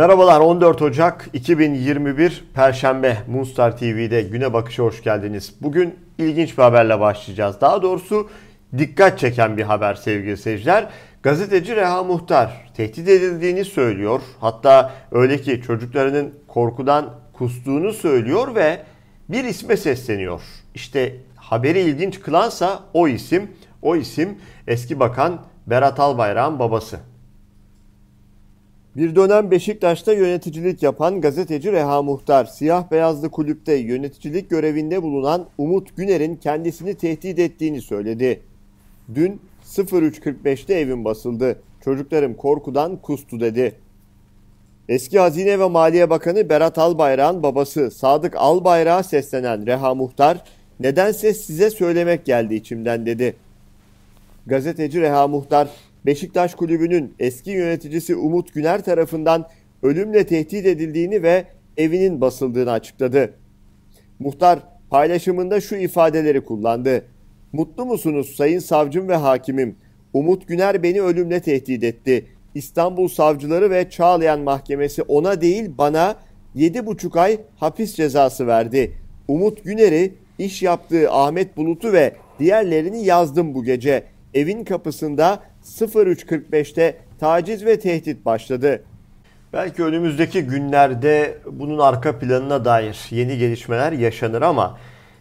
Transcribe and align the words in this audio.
Merhabalar 0.00 0.40
14 0.40 0.82
Ocak 0.82 1.28
2021 1.32 2.44
Perşembe 2.54 3.16
Moonstar 3.28 3.76
TV'de 3.76 4.22
güne 4.22 4.52
bakışa 4.52 4.82
hoş 4.82 5.02
geldiniz. 5.02 5.54
Bugün 5.62 5.96
ilginç 6.18 6.58
bir 6.58 6.62
haberle 6.62 7.00
başlayacağız. 7.00 7.60
Daha 7.60 7.82
doğrusu 7.82 8.30
dikkat 8.78 9.18
çeken 9.18 9.56
bir 9.56 9.62
haber 9.62 9.94
sevgili 9.94 10.36
seyirciler. 10.36 10.88
Gazeteci 11.22 11.76
Reha 11.76 12.02
Muhtar 12.02 12.72
tehdit 12.76 13.08
edildiğini 13.08 13.64
söylüyor. 13.64 14.20
Hatta 14.40 14.92
öyle 15.12 15.40
ki 15.40 15.62
çocuklarının 15.66 16.34
korkudan 16.48 17.10
kustuğunu 17.32 17.92
söylüyor 17.92 18.54
ve 18.54 18.82
bir 19.28 19.44
isme 19.44 19.76
sesleniyor. 19.76 20.40
İşte 20.74 21.16
haberi 21.36 21.80
ilginç 21.80 22.20
kılansa 22.20 22.80
o 22.94 23.08
isim, 23.08 23.50
o 23.82 23.96
isim 23.96 24.38
eski 24.66 25.00
bakan 25.00 25.40
Berat 25.66 26.00
Albayrak'ın 26.00 26.58
babası. 26.58 27.00
Bir 29.00 29.16
dönem 29.16 29.50
Beşiktaş'ta 29.50 30.12
yöneticilik 30.12 30.82
yapan 30.82 31.20
gazeteci 31.20 31.72
Reha 31.72 32.02
Muhtar, 32.02 32.44
siyah 32.44 32.90
beyazlı 32.90 33.30
kulüpte 33.30 33.74
yöneticilik 33.74 34.50
görevinde 34.50 35.02
bulunan 35.02 35.46
Umut 35.58 35.96
Güner'in 35.96 36.36
kendisini 36.36 36.94
tehdit 36.94 37.38
ettiğini 37.38 37.80
söyledi. 37.80 38.40
Dün 39.14 39.40
03.45'te 39.76 40.74
evim 40.74 41.04
basıldı. 41.04 41.62
Çocuklarım 41.84 42.34
korkudan 42.34 42.96
kustu 42.96 43.40
dedi. 43.40 43.74
Eski 44.88 45.18
Hazine 45.18 45.58
ve 45.58 45.68
Maliye 45.68 46.10
Bakanı 46.10 46.48
Berat 46.48 46.78
Albayrak'ın 46.78 47.42
babası 47.42 47.90
Sadık 47.90 48.36
Albayrak'a 48.36 49.02
seslenen 49.02 49.66
Reha 49.66 49.94
Muhtar, 49.94 50.44
nedense 50.80 51.34
size 51.34 51.70
söylemek 51.70 52.24
geldi 52.24 52.54
içimden 52.54 53.06
dedi. 53.06 53.36
Gazeteci 54.46 55.00
Reha 55.00 55.28
Muhtar, 55.28 55.68
Beşiktaş 56.06 56.54
Kulübü'nün 56.54 57.14
eski 57.18 57.50
yöneticisi 57.50 58.16
Umut 58.16 58.54
Güner 58.54 58.84
tarafından 58.84 59.48
ölümle 59.82 60.26
tehdit 60.26 60.66
edildiğini 60.66 61.22
ve 61.22 61.44
evinin 61.76 62.20
basıldığını 62.20 62.72
açıkladı. 62.72 63.34
Muhtar 64.18 64.58
paylaşımında 64.90 65.60
şu 65.60 65.76
ifadeleri 65.76 66.44
kullandı. 66.44 67.04
Mutlu 67.52 67.86
musunuz 67.86 68.34
sayın 68.36 68.58
savcım 68.58 69.08
ve 69.08 69.16
hakimim? 69.16 69.76
Umut 70.12 70.48
Güner 70.48 70.82
beni 70.82 71.02
ölümle 71.02 71.40
tehdit 71.40 71.84
etti. 71.84 72.26
İstanbul 72.54 73.08
Savcıları 73.08 73.70
ve 73.70 73.90
Çağlayan 73.90 74.40
Mahkemesi 74.40 75.02
ona 75.02 75.40
değil 75.40 75.70
bana 75.78 76.16
7,5 76.56 77.20
ay 77.20 77.38
hapis 77.56 77.94
cezası 77.94 78.46
verdi. 78.46 78.92
Umut 79.28 79.64
Güner'i, 79.64 80.14
iş 80.38 80.62
yaptığı 80.62 81.10
Ahmet 81.10 81.56
Bulut'u 81.56 81.92
ve 81.92 82.14
diğerlerini 82.38 83.04
yazdım 83.04 83.54
bu 83.54 83.64
gece. 83.64 84.04
Evin 84.34 84.64
kapısında 84.64 85.42
03.45'te 85.64 86.96
taciz 87.20 87.64
ve 87.64 87.78
tehdit 87.78 88.24
başladı. 88.24 88.82
Belki 89.52 89.84
önümüzdeki 89.84 90.42
günlerde 90.42 91.38
bunun 91.52 91.78
arka 91.78 92.18
planına 92.18 92.64
dair 92.64 93.06
yeni 93.10 93.38
gelişmeler 93.38 93.92
yaşanır 93.92 94.42
ama 94.42 94.78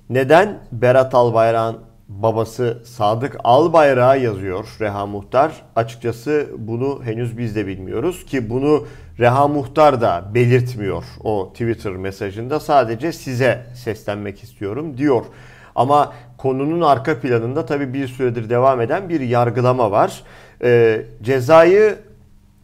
neden 0.10 0.60
Berat 0.72 1.16
Albayrak'ın 1.16 1.90
babası 2.10 2.82
Sadık 2.86 3.38
Albayrak'a 3.44 4.16
yazıyor 4.16 4.68
Reha 4.80 5.06
Muhtar? 5.06 5.52
Açıkçası 5.76 6.48
bunu 6.58 7.04
henüz 7.04 7.38
biz 7.38 7.56
de 7.56 7.68
bilmiyoruz 7.68 8.26
ki 8.26 8.50
bunu 8.50 8.88
Reha 9.20 9.48
Muhtar 9.48 10.02
da 10.02 10.32
belirtmiyor 10.34 11.04
o 11.24 11.50
Twitter 11.54 11.92
mesajında. 11.92 12.60
Sadece 12.60 13.12
size 13.12 13.66
seslenmek 13.76 14.44
istiyorum 14.44 14.98
diyor. 14.98 15.26
Ama 15.76 16.14
konunun 16.40 16.82
arka 16.82 17.20
planında 17.20 17.66
tabii 17.66 17.94
bir 17.94 18.08
süredir 18.08 18.50
devam 18.50 18.82
eden 18.82 19.10
bir 19.10 19.20
yargılama 19.20 19.92
var. 19.92 20.24
E, 20.64 21.02
cezayı 21.22 21.96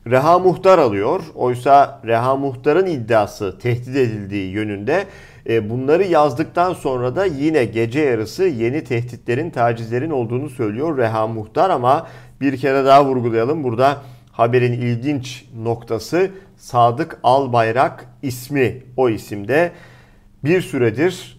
Reha 0.08 0.40
Muhtar 0.40 0.80
alıyor. 0.80 1.22
Oysa 1.36 2.02
Reha 2.06 2.36
Muhtar'ın 2.36 2.86
iddiası 2.86 3.60
tehdit 3.60 3.96
edildiği 3.96 4.52
yönünde. 4.52 5.06
E, 5.50 5.70
bunları 5.70 6.04
yazdıktan 6.04 6.74
sonra 6.74 7.16
da 7.16 7.26
yine 7.26 7.66
gece 7.66 8.00
yarısı 8.00 8.44
yeni 8.44 8.84
tehditlerin, 8.84 9.50
tacizlerin 9.50 10.12
olduğunu 10.12 10.50
söylüyor 10.50 10.98
Reha 10.98 11.28
Muhtar 11.28 11.70
ama 11.70 12.08
bir 12.42 12.58
kere 12.58 12.86
daha 12.86 13.06
vurgulayalım. 13.06 13.64
Burada 13.64 13.98
haberin 14.32 14.74
ilginç 14.74 15.46
noktası 15.64 16.32
Sadık 16.58 17.20
Albayrak 17.24 18.06
ismi 18.22 18.84
o 18.98 19.10
isimde 19.10 19.72
bir 20.44 20.62
süredir 20.62 21.36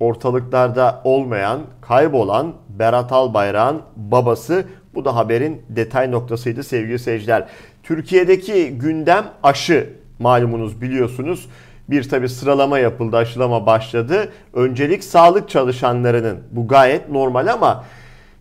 ortalıklarda 0.00 1.00
olmayan, 1.04 1.60
kaybolan 1.80 2.52
Berat 2.68 3.12
Albayrak'ın 3.12 3.82
babası. 3.96 4.64
Bu 4.94 5.04
da 5.04 5.16
haberin 5.16 5.62
detay 5.68 6.10
noktasıydı 6.10 6.64
sevgili 6.64 6.98
seyirciler. 6.98 7.46
Türkiye'deki 7.82 8.70
gündem 8.70 9.24
aşı 9.42 9.90
malumunuz 10.18 10.82
biliyorsunuz. 10.82 11.48
Bir 11.90 12.08
tabi 12.08 12.28
sıralama 12.28 12.78
yapıldı, 12.78 13.16
aşılama 13.16 13.66
başladı. 13.66 14.32
Öncelik 14.54 15.04
sağlık 15.04 15.48
çalışanlarının 15.48 16.38
bu 16.50 16.68
gayet 16.68 17.08
normal 17.08 17.46
ama 17.46 17.84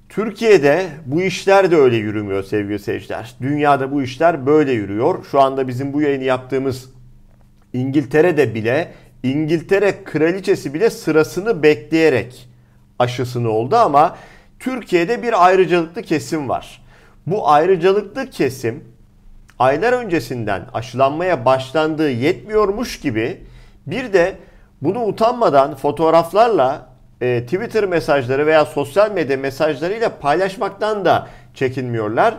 Türkiye'de 0.10 0.86
bu 1.06 1.22
işler 1.22 1.72
de 1.72 1.76
öyle 1.76 1.96
yürümüyor 1.96 2.44
sevgili 2.44 2.80
seyirciler. 2.80 3.36
Dünyada 3.42 3.92
bu 3.92 4.02
işler 4.02 4.46
böyle 4.46 4.72
yürüyor. 4.72 5.26
Şu 5.32 5.40
anda 5.40 5.68
bizim 5.68 5.94
bu 5.94 6.02
yayını 6.02 6.24
yaptığımız 6.24 6.90
İngiltere'de 7.74 8.56
bile 8.56 8.92
İngiltere 9.24 10.04
kraliçesi 10.04 10.74
bile 10.74 10.90
sırasını 10.90 11.64
bekleyerek 11.64 12.50
aşısını 13.00 13.50
oldu 13.50 13.76
ama 13.76 14.18
Türkiye'de 14.60 15.24
bir 15.24 15.46
ayrıcalıklı 15.46 16.02
kesim 16.02 16.50
var. 16.50 16.82
Bu 17.28 17.50
ayrıcalıklı 17.50 18.30
kesim 18.30 18.84
aylar 19.60 19.94
öncesinden 19.94 20.66
aşılanmaya 20.74 21.46
başlandığı 21.46 22.10
yetmiyormuş 22.12 23.00
gibi 23.00 23.44
bir 23.88 24.14
de 24.14 24.36
bunu 24.82 25.06
utanmadan 25.06 25.76
fotoğraflarla 25.76 26.90
e, 27.22 27.44
Twitter 27.44 27.86
mesajları 27.86 28.46
veya 28.46 28.66
sosyal 28.66 29.12
medya 29.12 29.38
mesajlarıyla 29.38 30.20
paylaşmaktan 30.20 31.06
da 31.06 31.28
çekinmiyorlar. 31.54 32.34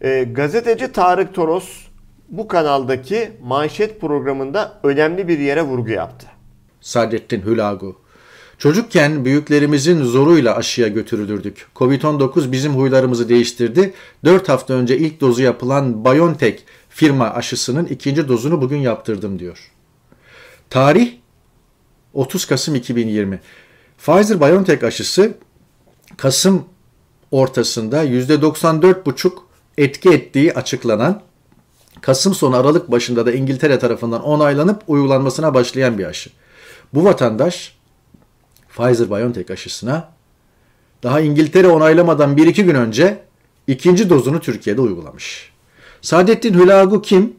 E, 0.00 0.24
gazeteci 0.24 0.92
Tarık 0.92 1.34
Toros 1.34 1.91
bu 2.32 2.48
kanaldaki 2.48 3.32
manşet 3.42 4.00
programında 4.00 4.80
önemli 4.82 5.28
bir 5.28 5.38
yere 5.38 5.62
vurgu 5.62 5.90
yaptı. 5.90 6.26
Sadrettin 6.80 7.42
Hülagu 7.42 8.02
Çocukken 8.58 9.24
büyüklerimizin 9.24 10.04
zoruyla 10.04 10.56
aşıya 10.56 10.88
götürülürdük. 10.88 11.66
Covid-19 11.76 12.52
bizim 12.52 12.74
huylarımızı 12.74 13.28
değiştirdi. 13.28 13.94
4 14.24 14.48
hafta 14.48 14.74
önce 14.74 14.98
ilk 14.98 15.20
dozu 15.20 15.42
yapılan 15.42 16.04
BioNTech 16.04 16.62
firma 16.88 17.30
aşısının 17.30 17.86
ikinci 17.86 18.28
dozunu 18.28 18.60
bugün 18.60 18.76
yaptırdım 18.76 19.38
diyor. 19.38 19.70
Tarih 20.70 21.12
30 22.14 22.46
Kasım 22.46 22.74
2020. 22.74 23.40
Pfizer-BioNTech 23.98 24.86
aşısı 24.86 25.34
Kasım 26.16 26.64
ortasında 27.30 28.04
%94,5 28.04 29.32
etki 29.78 30.08
ettiği 30.08 30.54
açıklanan 30.54 31.22
Kasım 32.02 32.34
sonu 32.34 32.56
Aralık 32.56 32.90
başında 32.90 33.26
da 33.26 33.32
İngiltere 33.32 33.78
tarafından 33.78 34.22
onaylanıp 34.22 34.82
uygulanmasına 34.86 35.54
başlayan 35.54 35.98
bir 35.98 36.04
aşı. 36.04 36.30
Bu 36.94 37.04
vatandaş 37.04 37.76
Pfizer-BioNTech 38.76 39.52
aşısına 39.52 40.08
daha 41.02 41.20
İngiltere 41.20 41.68
onaylamadan 41.68 42.36
1-2 42.36 42.62
gün 42.62 42.74
önce 42.74 43.22
ikinci 43.66 44.10
dozunu 44.10 44.40
Türkiye'de 44.40 44.80
uygulamış. 44.80 45.52
Saadettin 46.00 46.54
Hülagu 46.54 47.02
kim? 47.02 47.32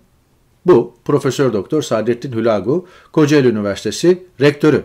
Bu 0.65 0.95
Profesör 1.05 1.53
Doktor 1.53 1.81
Saadettin 1.81 2.31
Hülagu, 2.31 2.87
Kocaeli 3.11 3.47
Üniversitesi 3.47 4.23
rektörü. 4.41 4.83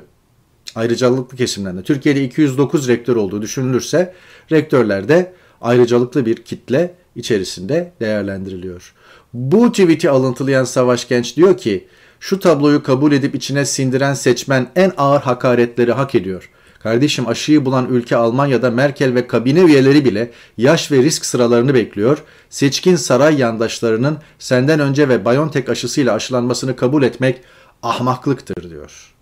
Ayrıcalıklı 0.75 1.37
kesimden 1.37 1.79
de 1.79 1.83
Türkiye'de 1.83 2.25
209 2.25 2.89
rektör 2.89 3.17
olduğu 3.17 3.43
düşünülürse 3.43 4.15
rektörlerde 4.53 5.33
ayrıcalıklı 5.61 6.27
bir 6.27 6.37
kitle 6.37 6.95
içerisinde 7.17 7.93
değerlendiriliyor. 8.01 8.95
Bu 9.35 9.73
tweet'i 9.73 10.11
alıntılayan 10.11 10.65
Savaş 10.65 11.09
Genç 11.09 11.37
diyor 11.37 11.57
ki 11.57 11.89
şu 12.21 12.41
tabloyu 12.41 12.83
kabul 12.83 13.13
edip 13.13 13.35
içine 13.35 13.65
sindiren 13.65 14.15
seçmen 14.15 14.71
en 14.77 14.93
ağır 14.97 15.21
hakaretleri 15.21 15.93
hak 15.93 16.15
ediyor. 16.15 16.51
Kardeşim 16.83 17.29
aşıyı 17.29 17.65
bulan 17.65 17.87
ülke 17.91 18.17
Almanya'da 18.17 18.71
Merkel 18.71 19.15
ve 19.15 19.27
kabine 19.27 19.61
üyeleri 19.61 20.05
bile 20.05 20.31
yaş 20.57 20.93
ve 20.93 21.03
risk 21.03 21.25
sıralarını 21.25 21.75
bekliyor. 21.75 22.19
Seçkin 22.51 22.97
saray 22.97 23.39
yandaşlarının 23.39 24.19
senden 24.39 24.81
önce 24.81 25.09
ve 25.09 25.25
BioNTech 25.25 25.69
aşısıyla 25.69 26.15
aşılanmasını 26.15 26.77
kabul 26.77 27.03
etmek 27.03 27.41
ahmaklıktır 27.83 28.71
diyor. 28.71 29.15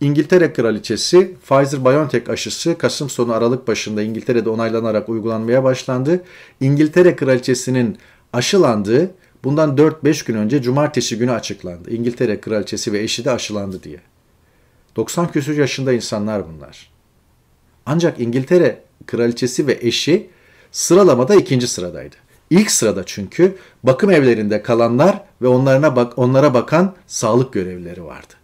İngiltere 0.00 0.52
Kraliçesi 0.52 1.34
Pfizer-BioNTech 1.48 2.30
aşısı 2.30 2.78
Kasım 2.78 3.10
sonu 3.10 3.32
Aralık 3.32 3.68
başında 3.68 4.02
İngiltere'de 4.02 4.50
onaylanarak 4.50 5.08
uygulanmaya 5.08 5.64
başlandı. 5.64 6.24
İngiltere 6.60 7.16
Kraliçesi'nin 7.16 7.98
aşılandığı 8.34 9.10
bundan 9.44 9.76
4-5 9.76 10.26
gün 10.26 10.34
önce 10.34 10.62
cumartesi 10.62 11.18
günü 11.18 11.32
açıklandı. 11.32 11.90
İngiltere 11.90 12.40
Kraliçesi 12.40 12.92
ve 12.92 13.00
eşi 13.02 13.24
de 13.24 13.30
aşılandı 13.30 13.82
diye. 13.82 14.00
90 14.96 15.32
küsur 15.32 15.56
yaşında 15.58 15.92
insanlar 15.92 16.42
bunlar. 16.48 16.90
Ancak 17.86 18.20
İngiltere 18.20 18.82
Kraliçesi 19.06 19.66
ve 19.66 19.78
eşi 19.80 20.30
sıralamada 20.72 21.34
ikinci 21.34 21.66
sıradaydı. 21.68 22.16
İlk 22.50 22.70
sırada 22.70 23.04
çünkü 23.06 23.56
bakım 23.82 24.10
evlerinde 24.10 24.62
kalanlar 24.62 25.24
ve 25.42 25.46
onlarına 25.46 25.96
bak 25.96 26.18
onlara 26.18 26.54
bakan 26.54 26.94
sağlık 27.06 27.52
görevlileri 27.52 28.04
vardı. 28.04 28.34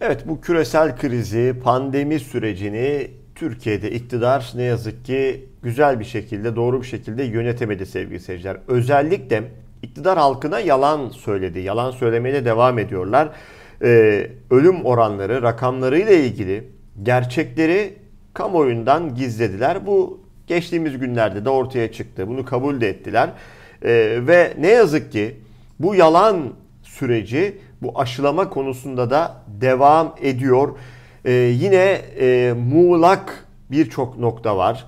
Evet 0.00 0.22
bu 0.26 0.40
küresel 0.40 0.96
krizi, 0.96 1.54
pandemi 1.64 2.20
sürecini 2.20 3.10
Türkiye'de 3.34 3.90
iktidar 3.90 4.52
ne 4.54 4.62
yazık 4.62 5.04
ki 5.04 5.51
güzel 5.62 6.00
bir 6.00 6.04
şekilde, 6.04 6.56
doğru 6.56 6.82
bir 6.82 6.86
şekilde 6.86 7.22
yönetemedi 7.22 7.86
sevgili 7.86 8.20
seyirciler. 8.20 8.56
Özellikle 8.68 9.42
iktidar 9.82 10.18
halkına 10.18 10.60
yalan 10.60 11.08
söyledi. 11.08 11.60
Yalan 11.60 11.90
söylemeye 11.90 12.34
de 12.34 12.44
devam 12.44 12.78
ediyorlar. 12.78 13.28
Ee, 13.82 14.30
ölüm 14.50 14.84
oranları, 14.84 15.42
rakamlarıyla 15.42 16.12
ilgili 16.12 16.68
gerçekleri 17.02 17.94
kamuoyundan 18.34 19.14
gizlediler. 19.14 19.86
Bu 19.86 20.20
geçtiğimiz 20.46 20.98
günlerde 20.98 21.44
de 21.44 21.50
ortaya 21.50 21.92
çıktı. 21.92 22.28
Bunu 22.28 22.44
kabul 22.44 22.80
de 22.80 22.88
ettiler. 22.88 23.30
Ee, 23.84 24.18
ve 24.22 24.52
ne 24.60 24.68
yazık 24.68 25.12
ki 25.12 25.36
bu 25.78 25.94
yalan 25.94 26.52
süreci 26.82 27.58
bu 27.82 28.00
aşılama 28.00 28.50
konusunda 28.50 29.10
da 29.10 29.36
devam 29.60 30.14
ediyor. 30.22 30.68
Ee, 31.24 31.32
yine 31.32 32.00
e, 32.20 32.52
muğlak 32.52 33.46
birçok 33.70 34.18
nokta 34.18 34.56
var. 34.56 34.86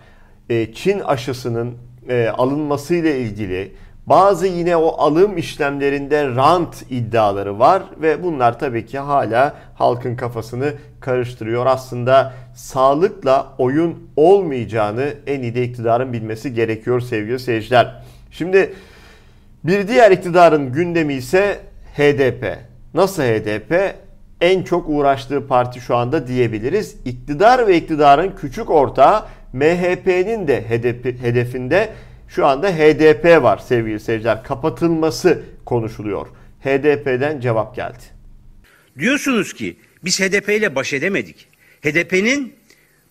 E, 0.50 0.72
Çin 0.72 1.00
aşısının 1.00 1.74
e, 2.08 2.28
alınmasıyla 2.28 3.10
ilgili 3.10 3.72
bazı 4.06 4.46
yine 4.46 4.76
o 4.76 4.88
alım 4.88 5.38
işlemlerinde 5.38 6.28
rant 6.28 6.84
iddiaları 6.90 7.58
var 7.58 7.82
ve 8.02 8.22
bunlar 8.22 8.58
tabii 8.58 8.86
ki 8.86 8.98
hala 8.98 9.54
halkın 9.74 10.16
kafasını 10.16 10.72
karıştırıyor. 11.00 11.66
Aslında 11.66 12.32
sağlıkla 12.54 13.54
oyun 13.58 14.10
olmayacağını 14.16 15.14
en 15.26 15.42
iyi 15.42 15.54
de 15.54 15.64
iktidarın 15.64 16.12
bilmesi 16.12 16.54
gerekiyor 16.54 17.00
sevgili 17.00 17.38
seyirciler. 17.38 18.02
Şimdi 18.30 18.74
bir 19.64 19.88
diğer 19.88 20.10
iktidarın 20.10 20.72
gündemi 20.72 21.14
ise 21.14 21.58
HDP. 21.96 22.58
Nasıl 22.94 23.22
HDP? 23.22 23.94
En 24.40 24.62
çok 24.62 24.88
uğraştığı 24.88 25.46
parti 25.46 25.80
şu 25.80 25.96
anda 25.96 26.26
diyebiliriz. 26.26 26.96
İktidar 27.04 27.66
ve 27.66 27.76
iktidarın 27.76 28.32
küçük 28.40 28.70
ortağı 28.70 29.24
MHP'nin 29.54 30.48
de 30.48 30.64
hedefinde 31.22 31.92
şu 32.28 32.46
anda 32.46 32.70
HDP 32.70 33.42
var 33.42 33.58
sevgili 33.58 34.00
seyirciler. 34.00 34.44
Kapatılması 34.44 35.42
konuşuluyor. 35.64 36.26
HDP'den 36.60 37.40
cevap 37.40 37.76
geldi. 37.76 38.02
Diyorsunuz 38.98 39.52
ki 39.52 39.76
biz 40.04 40.20
HDP 40.20 40.48
ile 40.48 40.74
baş 40.74 40.92
edemedik. 40.92 41.46
HDP'nin 41.82 42.54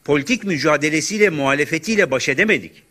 politik 0.05 0.43
mücadelesiyle, 0.43 1.29
muhalefetiyle 1.29 2.11
baş 2.11 2.29
edemedik. 2.29 2.83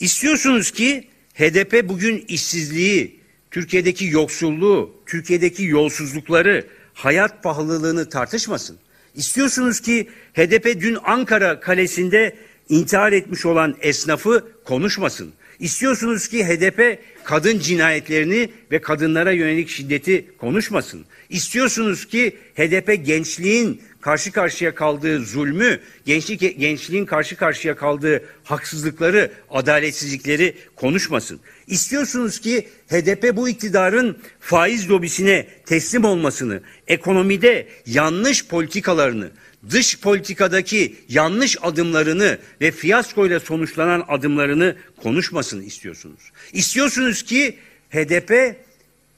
İstiyorsunuz 0.00 0.70
ki 0.70 1.08
HDP 1.34 1.88
bugün 1.88 2.24
işsizliği, 2.28 3.20
Türkiye'deki 3.50 4.06
yoksulluğu, 4.06 4.96
Türkiye'deki 5.06 5.64
yolsuzlukları, 5.64 6.66
hayat 6.94 7.42
pahalılığını 7.42 8.08
tartışmasın. 8.08 8.78
İstiyorsunuz 9.14 9.80
ki 9.80 10.08
HDP 10.34 10.80
dün 10.80 10.98
Ankara 11.04 11.60
kalesinde 11.60 12.36
intihar 12.68 13.12
etmiş 13.12 13.46
olan 13.46 13.76
esnafı 13.80 14.44
konuşmasın. 14.64 15.32
İstiyorsunuz 15.58 16.28
ki 16.28 16.44
HDP 16.44 16.98
kadın 17.24 17.58
cinayetlerini 17.58 18.50
ve 18.70 18.80
kadınlara 18.80 19.32
yönelik 19.32 19.68
şiddeti 19.68 20.26
konuşmasın. 20.38 21.04
İstiyorsunuz 21.30 22.04
ki 22.06 22.36
HDP 22.56 23.06
gençliğin 23.06 23.82
karşı 24.02 24.32
karşıya 24.32 24.74
kaldığı 24.74 25.24
zulmü, 25.24 25.80
gençlik 26.06 26.60
gençliğin 26.60 27.04
karşı 27.04 27.36
karşıya 27.36 27.76
kaldığı 27.76 28.24
haksızlıkları, 28.44 29.30
adaletsizlikleri 29.50 30.54
konuşmasın. 30.76 31.40
İstiyorsunuz 31.66 32.40
ki 32.40 32.68
HDP 32.88 33.36
bu 33.36 33.48
iktidarın 33.48 34.18
faiz 34.40 34.90
lobisine 34.90 35.46
teslim 35.66 36.04
olmasını, 36.04 36.60
ekonomide 36.88 37.68
yanlış 37.86 38.46
politikalarını, 38.46 39.30
dış 39.70 40.00
politikadaki 40.00 40.96
yanlış 41.08 41.56
adımlarını 41.62 42.38
ve 42.60 42.70
fiyaskoyla 42.70 43.40
sonuçlanan 43.40 44.04
adımlarını 44.08 44.76
konuşmasını 45.02 45.64
istiyorsunuz. 45.64 46.20
İstiyorsunuz 46.52 47.22
ki 47.22 47.58
HDP 47.90 48.56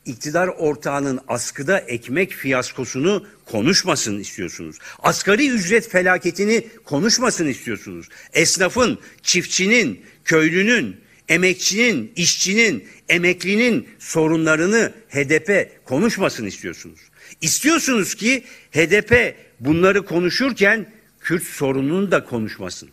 iktidar 0.04 0.48
ortağının 0.48 1.20
askıda 1.28 1.78
ekmek 1.78 2.32
fiyaskosunu 2.32 3.26
konuşmasın 3.46 4.18
istiyorsunuz. 4.18 4.78
Asgari 5.02 5.50
ücret 5.50 5.88
felaketini 5.88 6.66
konuşmasın 6.84 7.46
istiyorsunuz. 7.46 8.08
Esnafın, 8.32 8.98
çiftçinin, 9.22 10.00
köylünün, 10.24 10.96
emekçinin, 11.28 12.12
işçinin, 12.16 12.88
emeklinin 13.08 13.88
sorunlarını 13.98 14.92
HDP 15.08 15.70
konuşmasın 15.84 16.46
istiyorsunuz. 16.46 17.00
İstiyorsunuz 17.40 18.14
ki 18.14 18.44
HDP 18.72 19.36
bunları 19.60 20.04
konuşurken 20.04 20.86
Kürt 21.20 21.42
sorununu 21.42 22.10
da 22.10 22.24
konuşmasın. 22.24 22.88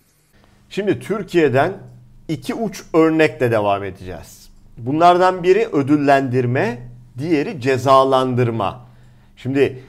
Şimdi 0.69 0.99
Türkiye'den 0.99 1.77
iki 2.27 2.53
uç 2.53 2.81
örnekle 2.93 3.51
devam 3.51 3.83
edeceğiz. 3.83 4.49
Bunlardan 4.77 5.43
biri 5.43 5.67
ödüllendirme, 5.67 6.90
diğeri 7.17 7.61
cezalandırma. 7.61 8.85
Şimdi 9.35 9.79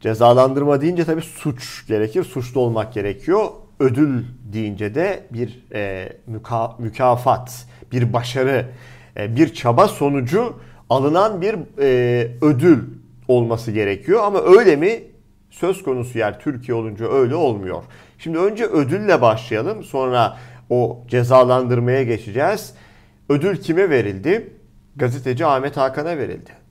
cezalandırma 0.00 0.80
deyince 0.80 1.04
tabii 1.04 1.20
suç 1.20 1.86
gerekir, 1.86 2.24
suçlu 2.24 2.60
olmak 2.60 2.94
gerekiyor. 2.94 3.50
Ödül 3.80 4.24
deyince 4.52 4.94
de 4.94 5.26
bir 5.30 5.64
e, 5.74 6.12
müka, 6.26 6.76
mükafat, 6.78 7.66
bir 7.92 8.12
başarı, 8.12 8.66
e, 9.16 9.36
bir 9.36 9.54
çaba 9.54 9.88
sonucu 9.88 10.56
alınan 10.90 11.42
bir 11.42 11.54
e, 11.78 12.30
ödül 12.40 12.78
olması 13.28 13.72
gerekiyor. 13.72 14.20
Ama 14.24 14.40
öyle 14.40 14.76
mi? 14.76 15.02
Söz 15.50 15.82
konusu 15.82 16.18
yer 16.18 16.40
Türkiye 16.40 16.74
olunca 16.74 17.08
öyle 17.12 17.34
olmuyor. 17.34 17.82
Şimdi 18.18 18.38
önce 18.38 18.64
ödülle 18.64 19.20
başlayalım. 19.20 19.84
Sonra 19.84 20.38
o 20.70 21.04
cezalandırmaya 21.08 22.02
geçeceğiz. 22.02 22.74
Ödül 23.28 23.56
kime 23.56 23.90
verildi? 23.90 24.52
Gazeteci 24.96 25.46
Ahmet 25.46 25.76
Hakan'a 25.76 26.18
verildi. 26.18 26.61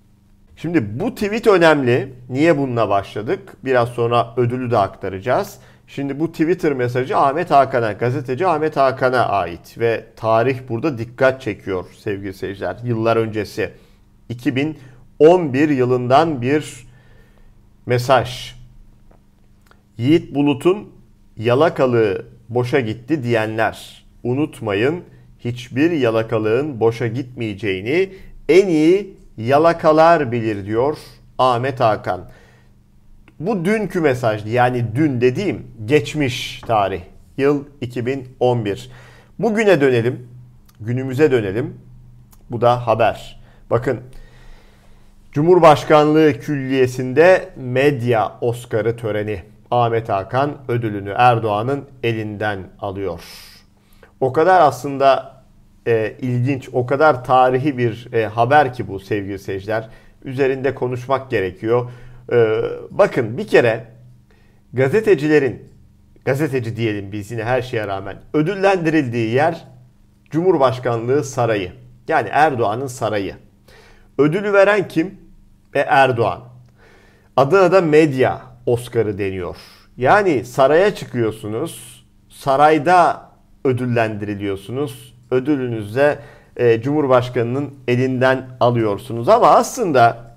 Şimdi 0.62 1.00
bu 1.00 1.16
tweet 1.16 1.48
önemli. 1.48 2.14
Niye 2.30 2.58
bununla 2.58 2.90
başladık? 2.90 3.40
Biraz 3.66 3.90
sonra 3.90 4.34
ödülü 4.38 4.72
de 4.72 4.78
aktaracağız. 4.78 5.58
Şimdi 5.88 6.20
bu 6.20 6.32
Twitter 6.32 6.74
mesajı 6.74 7.18
Ahmet 7.18 7.52
Hakan'a, 7.52 7.92
gazeteci 7.92 8.48
Ahmet 8.48 8.78
Hakan'a 8.78 9.26
ait 9.26 9.78
ve 9.78 10.06
tarih 10.16 10.60
burada 10.70 10.98
dikkat 10.98 11.42
çekiyor 11.42 11.86
sevgili 11.98 12.34
seyirciler. 12.34 12.78
Yıllar 12.84 13.18
öncesi 13.18 13.70
2011 14.30 15.70
yılından 15.70 16.42
bir 16.42 16.88
mesaj. 17.86 18.56
Yiğit 19.98 20.36
Bulut'un 20.36 20.90
yalakalığı 21.38 22.26
boşa 22.50 22.80
gitti 22.80 23.24
diyenler 23.24 24.06
unutmayın 24.24 25.04
hiçbir 25.40 25.92
yalakalığın 25.92 26.80
boşa 26.80 27.08
gitmeyeceğini 27.08 28.10
en 28.50 28.68
iyi 28.68 29.21
yalakalar 29.48 30.32
bilir 30.32 30.66
diyor 30.66 30.98
Ahmet 31.38 31.80
Hakan. 31.80 32.22
Bu 33.40 33.66
dünkü 33.66 34.02
mesajdı 34.02 34.50
yani 34.50 34.86
dün 34.96 35.22
dediğim 35.22 35.68
geçmiş 35.86 36.62
tarih 36.62 37.02
yıl 37.38 37.66
2011. 37.82 38.92
Bugüne 39.40 39.82
dönelim 39.82 40.28
günümüze 40.80 41.32
dönelim 41.32 41.78
bu 42.50 42.62
da 42.62 42.88
haber. 42.88 43.42
Bakın 43.70 44.00
Cumhurbaşkanlığı 45.32 46.34
Külliyesi'nde 46.34 47.50
medya 47.56 48.32
Oscar'ı 48.42 48.98
töreni. 48.98 49.44
Ahmet 49.72 50.10
Hakan 50.10 50.58
ödülünü 50.68 51.14
Erdoğan'ın 51.18 51.86
elinden 52.04 52.60
alıyor. 52.80 53.22
O 54.20 54.34
kadar 54.34 54.62
aslında 54.62 55.41
e, 55.88 56.16
ilginç, 56.22 56.70
o 56.74 56.86
kadar 56.86 57.24
tarihi 57.24 57.78
bir 57.78 58.14
e, 58.14 58.26
haber 58.26 58.74
ki 58.74 58.88
bu 58.88 59.00
sevgili 59.00 59.40
seyirciler. 59.40 59.90
Üzerinde 60.24 60.76
konuşmak 60.76 61.32
gerekiyor. 61.32 61.92
E, 62.32 62.62
bakın 62.92 63.38
bir 63.38 63.48
kere 63.48 63.86
gazetecilerin, 64.74 65.72
gazeteci 66.26 66.76
diyelim 66.76 67.12
biz 67.12 67.32
yine 67.32 67.44
her 67.44 67.62
şeye 67.62 67.88
rağmen 67.88 68.18
ödüllendirildiği 68.34 69.34
yer 69.34 69.68
Cumhurbaşkanlığı 70.30 71.24
sarayı. 71.24 71.72
Yani 72.08 72.30
Erdoğan'ın 72.32 72.88
sarayı. 72.88 73.36
Ödülü 74.18 74.54
veren 74.54 74.88
kim? 74.88 75.20
E 75.74 75.80
Erdoğan. 75.80 76.42
Adına 77.38 77.72
da 77.72 77.82
medya 77.82 78.42
Oscar'ı 78.66 79.18
deniyor. 79.18 79.56
Yani 79.98 80.46
saraya 80.46 80.96
çıkıyorsunuz, 80.96 82.06
sarayda 82.30 83.30
ödüllendiriliyorsunuz. 83.66 85.11
Ödülünüzde 85.32 86.20
e, 86.58 86.82
Cumhurbaşkanı'nın 86.82 87.74
elinden 87.88 88.48
alıyorsunuz. 88.60 89.30
Ama 89.30 89.48
aslında 89.48 90.32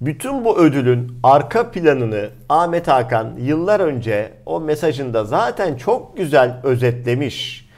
bütün 0.00 0.44
bu 0.44 0.58
ödülün 0.58 1.18
arka 1.22 1.70
planını 1.70 2.30
Ahmet 2.48 2.88
Hakan 2.88 3.32
yıllar 3.38 3.80
önce 3.80 4.32
o 4.46 4.60
mesajında 4.60 5.24
zaten 5.24 5.76
çok 5.76 6.16
güzel 6.16 6.60
özetlemiş. 6.62 7.68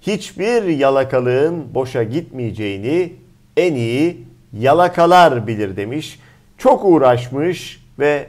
hiçbir 0.00 0.62
yalakalığın 0.62 1.74
boşa 1.74 2.02
gitmeyeceğini 2.02 3.12
en 3.56 3.74
iyi 3.74 4.26
yalakalar 4.52 5.46
bilir 5.46 5.76
demiş. 5.76 6.20
Çok 6.58 6.84
uğraşmış 6.84 7.84
ve 7.98 8.26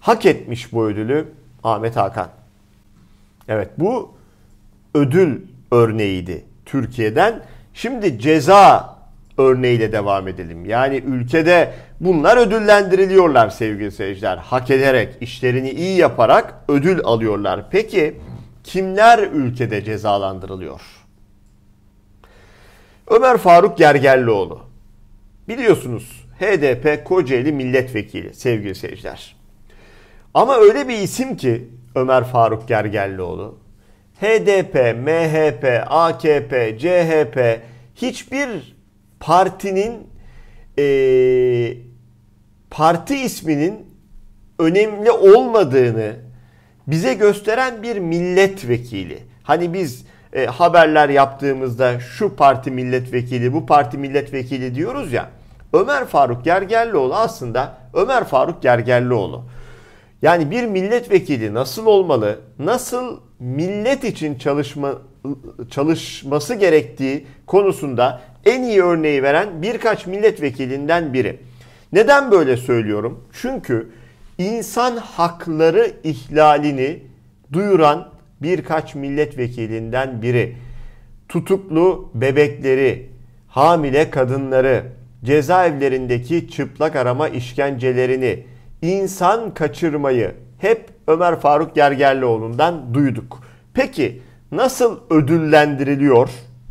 hak 0.00 0.26
etmiş 0.26 0.72
bu 0.72 0.84
ödülü 0.84 1.28
Ahmet 1.64 1.96
Hakan. 1.96 2.28
Evet 3.48 3.68
bu 3.78 4.10
ödül 4.94 5.40
örneğiydi 5.70 6.44
Türkiye'den. 6.68 7.42
Şimdi 7.74 8.18
ceza 8.18 8.96
örneğiyle 9.38 9.92
devam 9.92 10.28
edelim. 10.28 10.64
Yani 10.64 10.96
ülkede 10.96 11.72
bunlar 12.00 12.36
ödüllendiriliyorlar 12.36 13.50
sevgili 13.50 13.92
seyirciler. 13.92 14.36
Hak 14.36 14.70
ederek, 14.70 15.14
işlerini 15.20 15.70
iyi 15.70 15.98
yaparak 15.98 16.54
ödül 16.68 17.00
alıyorlar. 17.04 17.70
Peki 17.70 18.20
kimler 18.64 19.18
ülkede 19.18 19.84
cezalandırılıyor? 19.84 20.80
Ömer 23.06 23.38
Faruk 23.38 23.78
Gergerlioğlu. 23.78 24.60
Biliyorsunuz 25.48 26.26
HDP 26.40 27.04
Kocaeli 27.04 27.52
milletvekili 27.52 28.34
sevgili 28.34 28.74
seyirciler. 28.74 29.36
Ama 30.34 30.56
öyle 30.56 30.88
bir 30.88 30.98
isim 30.98 31.36
ki 31.36 31.68
Ömer 31.94 32.24
Faruk 32.24 32.68
Gergerlioğlu. 32.68 33.58
HDP, 34.20 34.74
MHP, 34.96 35.84
AKP, 35.86 36.78
CHP 36.78 37.60
hiçbir 37.94 38.76
partinin 39.20 40.06
e, 40.78 40.84
parti 42.70 43.16
isminin 43.16 43.86
önemli 44.58 45.10
olmadığını 45.10 46.16
bize 46.86 47.14
gösteren 47.14 47.82
bir 47.82 47.98
milletvekili. 47.98 49.18
Hani 49.42 49.74
biz 49.74 50.06
e, 50.32 50.46
haberler 50.46 51.08
yaptığımızda 51.08 52.00
şu 52.00 52.36
parti 52.36 52.70
milletvekili, 52.70 53.52
bu 53.52 53.66
parti 53.66 53.98
milletvekili 53.98 54.74
diyoruz 54.74 55.12
ya. 55.12 55.30
Ömer 55.72 56.04
Faruk 56.04 56.44
Gergerlioğlu 56.44 57.14
aslında 57.14 57.78
Ömer 57.94 58.24
Faruk 58.24 58.62
Gergerlioğlu. 58.62 59.44
Yani 60.22 60.50
bir 60.50 60.64
milletvekili 60.66 61.54
nasıl 61.54 61.86
olmalı, 61.86 62.40
nasıl 62.58 63.27
millet 63.40 64.04
için 64.04 64.38
çalışma 64.38 64.98
çalışması 65.70 66.54
gerektiği 66.54 67.26
konusunda 67.46 68.20
en 68.44 68.62
iyi 68.62 68.82
örneği 68.82 69.22
veren 69.22 69.62
birkaç 69.62 70.06
milletvekilinden 70.06 71.12
biri. 71.12 71.40
Neden 71.92 72.30
böyle 72.30 72.56
söylüyorum? 72.56 73.24
Çünkü 73.32 73.88
insan 74.38 74.96
hakları 74.96 75.92
ihlalini 76.04 77.02
duyuran 77.52 78.08
birkaç 78.42 78.94
milletvekilinden 78.94 80.22
biri. 80.22 80.56
Tutuklu 81.28 82.10
bebekleri, 82.14 83.10
hamile 83.48 84.10
kadınları, 84.10 84.82
cezaevlerindeki 85.24 86.50
çıplak 86.50 86.96
arama 86.96 87.28
işkencelerini, 87.28 88.44
insan 88.82 89.54
kaçırmayı 89.54 90.34
hep 90.58 90.97
Ömer 91.08 91.40
Faruk 91.40 91.74
Gergerlioğlu'ndan 91.74 92.94
duyduk. 92.94 93.40
Peki 93.74 94.22
nasıl 94.52 94.98
ödüllendiriliyor? 95.10 96.30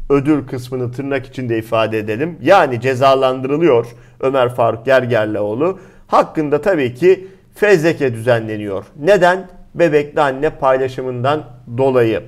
Ödül 0.10 0.48
kısmını 0.48 0.92
tırnak 0.92 1.26
içinde 1.26 1.58
ifade 1.58 2.00
edelim. 2.00 2.38
Yani 2.42 2.82
cezalandırılıyor 2.82 3.88
Ömer 4.20 4.56
Faruk 4.56 4.86
Gergerlioğlu. 4.86 5.80
Hakkında 6.08 6.62
tabii 6.62 6.96
ki 6.96 7.28
fezleke 7.56 8.14
düzenleniyor. 8.14 8.86
Neden? 9.00 9.48
Bebekli 9.76 10.22
anne 10.22 10.50
paylaşımından 10.50 11.44
dolayı. 11.78 12.24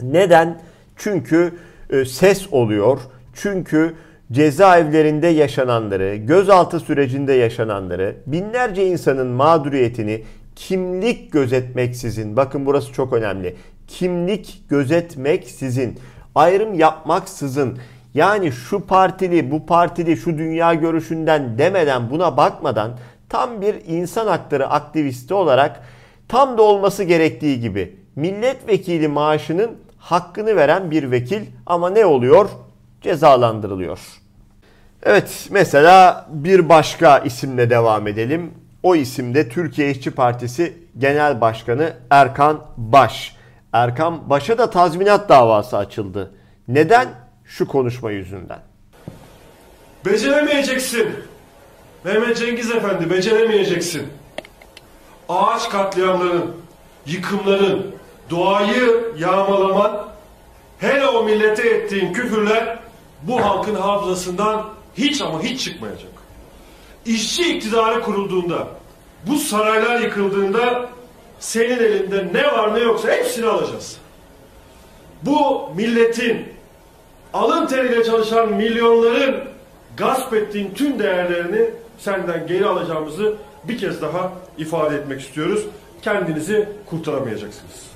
Neden? 0.00 0.60
Çünkü 0.96 1.54
e, 1.90 2.04
ses 2.04 2.52
oluyor. 2.52 2.98
Çünkü 3.34 3.94
cezaevlerinde 4.32 5.26
yaşananları, 5.26 6.16
gözaltı 6.16 6.80
sürecinde 6.80 7.32
yaşananları, 7.32 8.16
binlerce 8.26 8.86
insanın 8.86 9.26
mağduriyetini 9.26 10.22
kimlik 10.68 11.32
gözetmeksizin, 11.32 12.36
bakın 12.36 12.66
burası 12.66 12.92
çok 12.92 13.12
önemli, 13.12 13.56
kimlik 13.88 14.62
gözetmeksizin, 14.68 15.98
ayrım 16.34 16.74
yapmaksızın, 16.74 17.78
yani 18.14 18.52
şu 18.52 18.86
partili, 18.86 19.50
bu 19.50 19.66
partili, 19.66 20.16
şu 20.16 20.38
dünya 20.38 20.74
görüşünden 20.74 21.58
demeden, 21.58 22.10
buna 22.10 22.36
bakmadan 22.36 22.98
tam 23.28 23.60
bir 23.60 23.74
insan 23.86 24.26
hakları 24.26 24.68
aktivisti 24.68 25.34
olarak 25.34 25.82
tam 26.28 26.58
da 26.58 26.62
olması 26.62 27.04
gerektiği 27.04 27.60
gibi 27.60 27.96
milletvekili 28.16 29.08
maaşının 29.08 29.70
hakkını 29.98 30.56
veren 30.56 30.90
bir 30.90 31.10
vekil 31.10 31.42
ama 31.66 31.90
ne 31.90 32.06
oluyor? 32.06 32.48
Cezalandırılıyor. 33.00 33.98
Evet 35.02 35.48
mesela 35.50 36.26
bir 36.30 36.68
başka 36.68 37.18
isimle 37.18 37.70
devam 37.70 38.06
edelim. 38.06 38.61
O 38.82 38.96
isim 38.96 39.34
de 39.34 39.48
Türkiye 39.48 39.90
İşçi 39.90 40.10
Partisi 40.10 40.78
Genel 40.98 41.40
Başkanı 41.40 41.92
Erkan 42.10 42.66
Baş. 42.76 43.36
Erkan 43.72 44.30
Baş'a 44.30 44.58
da 44.58 44.70
tazminat 44.70 45.28
davası 45.28 45.76
açıldı. 45.76 46.34
Neden? 46.68 47.08
Şu 47.44 47.68
konuşma 47.68 48.10
yüzünden. 48.10 48.58
Beceremeyeceksin. 50.06 51.08
Mehmet 52.04 52.36
Cengiz 52.36 52.70
Efendi 52.70 53.10
beceremeyeceksin. 53.10 54.08
Ağaç 55.28 55.70
katliamların, 55.70 56.56
yıkımların, 57.06 57.94
doğayı 58.30 59.14
yağmalaman, 59.18 60.08
hele 60.78 61.06
o 61.06 61.24
millete 61.24 61.68
ettiğin 61.68 62.12
küfürler 62.12 62.78
bu 63.22 63.44
halkın 63.44 63.74
hafızasından 63.74 64.68
hiç 64.96 65.20
ama 65.22 65.42
hiç 65.42 65.64
çıkmayacak. 65.64 66.21
İşçi 67.06 67.56
iktidarı 67.56 68.00
kurulduğunda, 68.02 68.68
bu 69.26 69.36
saraylar 69.36 70.00
yıkıldığında 70.00 70.88
senin 71.40 71.78
elinde 71.78 72.28
ne 72.32 72.44
var 72.44 72.74
ne 72.74 72.78
yoksa 72.78 73.12
hepsini 73.12 73.46
alacağız. 73.46 73.96
Bu 75.22 75.70
milletin 75.76 76.46
alın 77.32 77.66
teriyle 77.66 78.04
çalışan 78.04 78.52
milyonların 78.52 79.36
gasp 79.96 80.34
ettiğin 80.34 80.74
tüm 80.74 80.98
değerlerini 80.98 81.70
senden 81.98 82.46
geri 82.46 82.66
alacağımızı 82.66 83.34
bir 83.64 83.78
kez 83.78 84.02
daha 84.02 84.32
ifade 84.58 84.96
etmek 84.96 85.20
istiyoruz. 85.20 85.66
Kendinizi 86.02 86.68
kurtaramayacaksınız. 86.86 87.92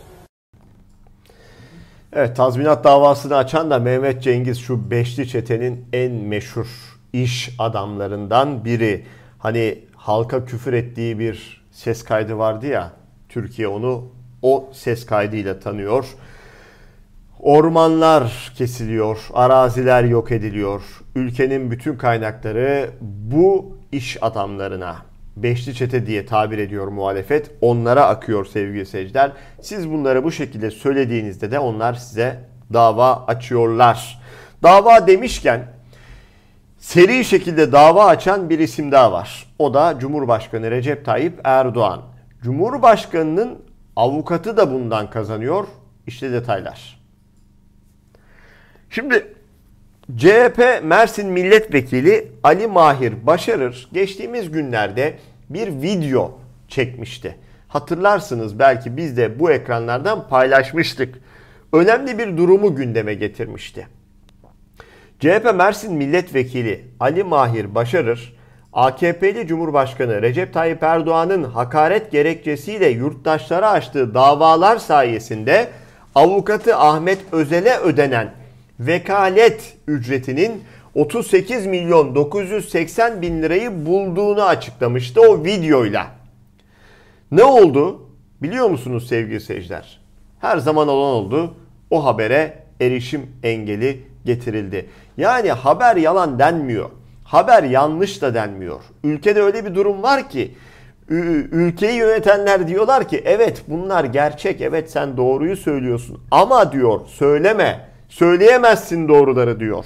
Evet 2.13 2.37
tazminat 2.37 2.85
davasını 2.85 3.37
açan 3.37 3.71
da 3.71 3.79
Mehmet 3.79 4.23
Cengiz 4.23 4.59
şu 4.59 4.91
beşli 4.91 5.29
çetenin 5.29 5.87
en 5.93 6.13
meşhur 6.13 6.96
iş 7.23 7.51
adamlarından 7.59 8.65
biri. 8.65 9.05
Hani 9.39 9.79
halka 9.97 10.45
küfür 10.45 10.73
ettiği 10.73 11.19
bir 11.19 11.65
ses 11.73 12.05
kaydı 12.05 12.39
vardı 12.39 12.67
ya. 12.67 12.93
Türkiye 13.29 13.69
onu 13.69 14.05
o 14.43 14.69
ses 14.73 15.07
kaydıyla 15.07 15.61
tanıyor. 15.61 16.07
Ormanlar 17.41 18.53
kesiliyor, 18.57 19.29
araziler 19.35 20.05
yok 20.05 20.33
ediliyor. 20.33 20.83
Ülkenin 21.15 21.71
bütün 21.71 21.97
kaynakları 21.97 22.91
bu 23.01 23.77
iş 23.93 24.23
adamlarına, 24.23 24.97
beşli 25.37 25.75
çete 25.75 26.07
diye 26.07 26.27
tabir 26.27 26.59
ediyor 26.59 26.89
muhalefet, 26.89 27.51
onlara 27.61 28.07
akıyor 28.07 28.47
sevgili 28.47 28.87
seyirciler. 28.87 29.33
Siz 29.61 29.91
bunları 29.91 30.25
bu 30.25 30.33
şekilde 30.33 30.71
söylediğinizde 30.71 31.51
de 31.51 31.59
onlar 31.59 31.95
size 31.95 32.41
dava 32.73 33.27
açıyorlar. 33.27 34.21
Dava 34.63 35.07
demişken 35.07 35.76
seri 36.87 37.25
şekilde 37.25 37.73
dava 37.73 38.07
açan 38.07 38.51
bir 38.51 38.59
isim 38.59 38.93
daha 38.93 39.13
var. 39.13 39.47
O 39.59 39.75
da 39.75 39.99
Cumhurbaşkanı 39.99 40.71
Recep 40.71 41.05
Tayyip 41.05 41.41
Erdoğan. 41.45 42.03
Cumhurbaşkanının 42.43 43.59
avukatı 43.97 44.57
da 44.57 44.73
bundan 44.73 45.11
kazanıyor. 45.11 45.67
İşte 46.07 46.33
detaylar. 46.33 47.01
Şimdi 48.91 49.35
CHP 50.17 50.83
Mersin 50.83 51.31
Milletvekili 51.31 52.33
Ali 52.43 52.67
Mahir 52.67 53.27
Başarır 53.27 53.89
geçtiğimiz 53.93 54.51
günlerde 54.51 55.19
bir 55.51 55.69
video 55.83 56.39
çekmişti. 56.69 57.37
Hatırlarsınız 57.69 58.59
belki 58.59 58.97
biz 58.97 59.17
de 59.17 59.39
bu 59.41 59.51
ekranlardan 59.51 60.29
paylaşmıştık. 60.29 61.19
Önemli 61.73 62.19
bir 62.19 62.37
durumu 62.37 62.77
gündeme 62.77 63.15
getirmişti. 63.15 63.87
CHP 65.21 65.55
Mersin 65.55 65.95
Milletvekili 65.95 66.85
Ali 67.01 67.25
Mahir 67.25 67.75
Başarır, 67.75 68.37
AKP'li 68.73 69.47
Cumhurbaşkanı 69.47 70.23
Recep 70.23 70.53
Tayyip 70.53 70.83
Erdoğan'ın 70.83 71.45
hakaret 71.45 72.13
gerekçesiyle 72.13 72.89
yurttaşlara 72.89 73.71
açtığı 73.71 74.15
davalar 74.15 74.77
sayesinde 74.77 75.69
avukatı 76.15 76.77
Ahmet 76.77 77.19
Özel'e 77.33 77.79
ödenen 77.79 78.33
vekalet 78.81 79.77
ücretinin 79.87 80.65
38 80.95 81.67
milyon 81.67 82.15
980 82.15 83.23
bin 83.23 83.43
lirayı 83.43 83.87
bulduğunu 83.87 84.43
açıklamıştı 84.43 85.21
o 85.21 85.45
videoyla. 85.45 86.07
Ne 87.33 87.45
oldu? 87.45 88.03
Biliyor 88.43 88.71
musunuz 88.71 89.09
sevgili 89.09 89.41
seyirciler? 89.41 90.01
Her 90.41 90.59
zaman 90.59 90.89
olan 90.89 91.13
oldu. 91.13 91.55
O 91.91 92.05
habere 92.05 92.63
erişim 92.81 93.31
engeli 93.43 94.03
getirildi. 94.25 94.87
Yani 95.17 95.53
haber 95.53 95.97
yalan 95.97 96.39
denmiyor. 96.39 96.91
Haber 97.25 97.63
yanlış 97.63 98.23
da 98.23 98.35
denmiyor. 98.35 98.81
Ülkede 99.05 99.43
öyle 99.43 99.65
bir 99.65 99.75
durum 99.75 100.03
var 100.03 100.29
ki 100.29 100.55
ülkeyi 101.09 101.99
yönetenler 101.99 102.69
diyorlar 102.69 103.09
ki 103.09 103.23
evet 103.25 103.63
bunlar 103.69 104.05
gerçek 104.05 104.61
evet 104.61 104.91
sen 104.91 105.17
doğruyu 105.17 105.57
söylüyorsun 105.57 106.21
ama 106.31 106.73
diyor 106.73 107.01
söyleme 107.07 107.89
söyleyemezsin 108.09 109.09
doğruları 109.09 109.61
diyor. 109.61 109.85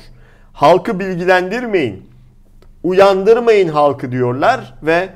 Halkı 0.52 1.00
bilgilendirmeyin 1.00 2.10
uyandırmayın 2.82 3.68
halkı 3.68 4.12
diyorlar 4.12 4.74
ve 4.82 5.08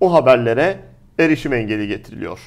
o 0.00 0.12
haberlere 0.12 0.76
erişim 1.18 1.52
engeli 1.52 1.88
getiriliyor. 1.88 2.38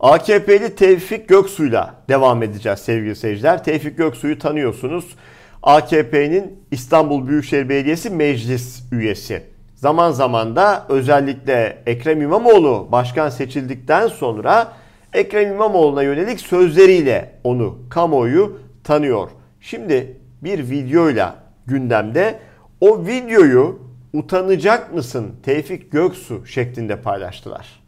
AKP'li 0.00 0.74
Tevfik 0.74 1.28
Göksu'yla 1.28 1.94
devam 2.08 2.42
edeceğiz 2.42 2.78
sevgili 2.78 3.16
seyirciler. 3.16 3.64
Tevfik 3.64 3.98
Göksu'yu 3.98 4.38
tanıyorsunuz. 4.38 5.16
AKP'nin 5.62 6.64
İstanbul 6.70 7.26
Büyükşehir 7.26 7.68
Belediyesi 7.68 8.10
meclis 8.10 8.82
üyesi. 8.92 9.42
Zaman 9.74 10.10
zaman 10.10 10.56
da 10.56 10.86
özellikle 10.88 11.82
Ekrem 11.86 12.22
İmamoğlu 12.22 12.88
başkan 12.92 13.28
seçildikten 13.28 14.08
sonra 14.08 14.72
Ekrem 15.12 15.52
İmamoğlu'na 15.52 16.02
yönelik 16.02 16.40
sözleriyle 16.40 17.40
onu 17.44 17.78
kamuoyu 17.90 18.60
tanıyor. 18.84 19.30
Şimdi 19.60 20.20
bir 20.42 20.70
videoyla 20.70 21.36
gündemde 21.66 22.38
o 22.80 23.06
videoyu 23.06 23.82
utanacak 24.12 24.94
mısın 24.94 25.36
Tevfik 25.42 25.92
Göksu 25.92 26.46
şeklinde 26.46 27.00
paylaştılar. 27.00 27.82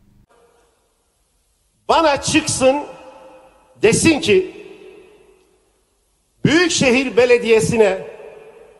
Bana 1.88 2.20
çıksın 2.20 2.76
desin 3.82 4.20
ki 4.20 4.63
Büyükşehir 6.44 7.16
Belediyesi'ne, 7.16 7.98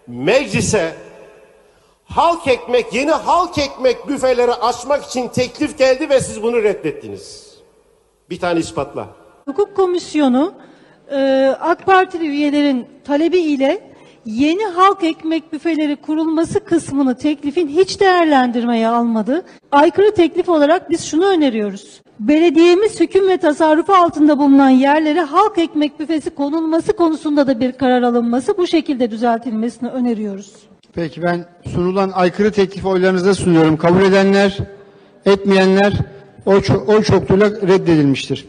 meclise 0.07 0.95
halk 2.05 2.49
ekmek, 2.49 2.95
yeni 2.95 3.11
halk 3.11 3.59
ekmek 3.59 4.09
büfeleri 4.09 4.53
açmak 4.53 5.05
için 5.05 5.29
teklif 5.29 5.79
geldi 5.79 6.11
ve 6.11 6.21
siz 6.21 6.43
bunu 6.43 6.63
reddettiniz. 6.63 7.55
Bir 8.31 8.41
tane 8.41 8.61
ispatla. 8.61 9.09
Hukuk 9.45 9.77
Komisyonu 9.77 10.55
e, 11.11 11.17
AK 11.61 11.87
Partili 11.87 12.27
üyelerin 12.27 12.87
talebi 13.05 13.39
ile 13.39 13.91
yeni 14.27 14.65
halk 14.65 15.05
ekmek 15.05 15.53
büfeleri 15.53 15.97
kurulması 15.97 16.65
kısmını 16.65 17.19
teklifin 17.19 17.69
hiç 17.69 18.01
değerlendirmeye 18.01 18.89
almadı. 18.89 19.45
Aykırı 19.73 20.15
teklif 20.15 20.49
olarak 20.49 20.91
biz 20.91 21.05
şunu 21.05 21.27
öneriyoruz. 21.27 22.04
Belediyemiz 22.21 23.01
hüküm 23.01 23.29
ve 23.29 23.37
tasarrufu 23.37 23.93
altında 23.93 24.39
bulunan 24.39 24.69
yerlere 24.69 25.21
halk 25.21 25.59
ekmek 25.59 26.01
büfesi 26.01 26.31
konulması 26.31 26.97
konusunda 26.97 27.47
da 27.47 27.61
bir 27.61 27.73
karar 27.73 28.03
alınması 28.03 28.59
bu 28.59 28.67
şekilde 28.67 29.11
düzeltilmesini 29.11 29.89
öneriyoruz. 29.89 30.53
Peki 30.93 31.23
ben 31.23 31.45
sunulan 31.69 32.11
aykırı 32.15 32.53
teklifi 32.53 32.89
oylarınıza 32.89 33.35
sunuyorum. 33.35 33.77
Kabul 33.77 34.03
edenler, 34.03 34.59
etmeyenler 35.27 35.93
oy, 36.47 36.63
oy 36.87 37.03
çokluğuyla 37.03 37.51
reddedilmiştir. 37.51 38.49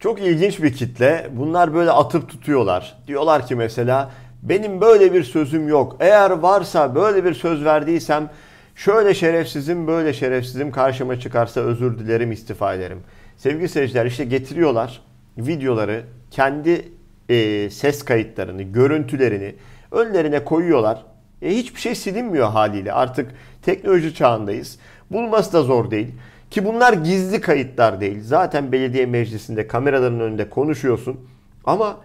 Çok 0.00 0.20
ilginç 0.20 0.62
bir 0.62 0.72
kitle. 0.72 1.30
Bunlar 1.32 1.74
böyle 1.74 1.90
atıp 1.90 2.28
tutuyorlar. 2.28 2.98
Diyorlar 3.06 3.46
ki 3.46 3.54
mesela 3.54 4.10
benim 4.42 4.80
böyle 4.80 5.14
bir 5.14 5.24
sözüm 5.24 5.68
yok. 5.68 5.96
Eğer 6.00 6.30
varsa 6.30 6.94
böyle 6.94 7.24
bir 7.24 7.34
söz 7.34 7.64
verdiysem 7.64 8.30
şöyle 8.74 9.14
şerefsizim 9.14 9.86
böyle 9.86 10.12
şerefsizim 10.12 10.72
karşıma 10.72 11.20
çıkarsa 11.20 11.60
özür 11.60 11.98
dilerim 11.98 12.32
istifa 12.32 12.74
ederim. 12.74 13.00
Sevgili 13.36 13.68
seyirciler 13.68 14.06
işte 14.06 14.24
getiriyorlar 14.24 15.00
videoları 15.38 16.02
kendi 16.30 16.88
e, 17.28 17.70
ses 17.70 18.04
kayıtlarını 18.04 18.62
görüntülerini 18.62 19.54
önlerine 19.90 20.44
koyuyorlar. 20.44 21.04
E, 21.42 21.50
hiçbir 21.50 21.80
şey 21.80 21.94
silinmiyor 21.94 22.50
haliyle 22.50 22.92
artık 22.92 23.30
teknoloji 23.62 24.14
çağındayız. 24.14 24.78
Bulması 25.10 25.52
da 25.52 25.62
zor 25.62 25.90
değil. 25.90 26.08
Ki 26.50 26.64
bunlar 26.64 26.92
gizli 26.92 27.40
kayıtlar 27.40 28.00
değil. 28.00 28.22
Zaten 28.22 28.72
belediye 28.72 29.06
meclisinde 29.06 29.66
kameraların 29.66 30.20
önünde 30.20 30.50
konuşuyorsun. 30.50 31.20
Ama 31.64 31.96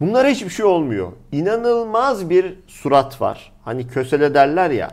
Bunlara 0.00 0.28
hiçbir 0.28 0.50
şey 0.50 0.66
olmuyor. 0.66 1.12
İnanılmaz 1.32 2.30
bir 2.30 2.54
surat 2.66 3.20
var. 3.20 3.52
Hani 3.64 3.86
kösele 3.86 4.34
derler 4.34 4.70
ya. 4.70 4.90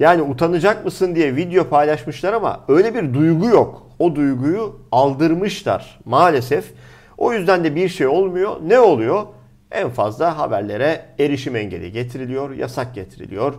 Yani 0.00 0.22
utanacak 0.22 0.84
mısın 0.84 1.14
diye 1.14 1.36
video 1.36 1.68
paylaşmışlar 1.68 2.32
ama 2.32 2.60
öyle 2.68 2.94
bir 2.94 3.14
duygu 3.14 3.46
yok. 3.46 3.86
O 3.98 4.14
duyguyu 4.16 4.80
aldırmışlar 4.92 5.98
maalesef. 6.04 6.72
O 7.18 7.32
yüzden 7.32 7.64
de 7.64 7.74
bir 7.74 7.88
şey 7.88 8.06
olmuyor. 8.06 8.56
Ne 8.66 8.80
oluyor? 8.80 9.22
En 9.70 9.90
fazla 9.90 10.38
haberlere 10.38 11.06
erişim 11.18 11.56
engeli 11.56 11.92
getiriliyor, 11.92 12.50
yasak 12.50 12.94
getiriliyor. 12.94 13.54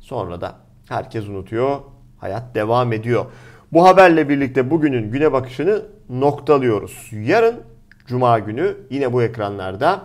Sonra 0.00 0.40
da 0.40 0.54
herkes 0.88 1.28
unutuyor, 1.28 1.80
hayat 2.18 2.54
devam 2.54 2.92
ediyor. 2.92 3.24
Bu 3.72 3.86
haberle 3.86 4.28
birlikte 4.28 4.70
bugünün 4.70 5.10
güne 5.10 5.32
bakışını 5.32 5.82
noktalıyoruz. 6.08 7.08
Yarın 7.12 7.60
Cuma 8.06 8.38
günü 8.38 8.76
yine 8.90 9.12
bu 9.12 9.22
ekranlarda 9.22 10.02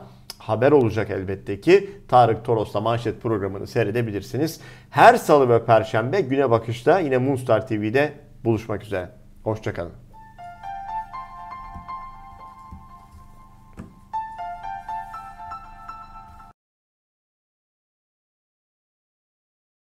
haber 0.49 0.71
olacak 0.71 1.09
elbette 1.09 1.61
ki. 1.61 1.89
Tarık 2.07 2.45
Toros'la 2.45 2.81
manşet 2.81 3.21
programını 3.21 3.67
seyredebilirsiniz. 3.67 4.61
Her 4.89 5.15
salı 5.15 5.49
ve 5.49 5.65
perşembe 5.65 6.21
güne 6.21 6.51
bakışta 6.51 6.99
yine 6.99 7.17
Moonstar 7.17 7.67
TV'de 7.67 8.13
buluşmak 8.43 8.83
üzere. 8.83 9.09
Hoşçakalın. 9.43 10.06